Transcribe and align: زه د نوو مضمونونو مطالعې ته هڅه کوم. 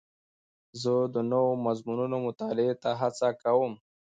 زه 0.81 0.93
د 1.13 1.15
نوو 1.31 1.51
مضمونونو 1.65 2.15
مطالعې 2.27 2.71
ته 2.83 2.89
هڅه 3.01 3.27
کوم. 3.41 3.73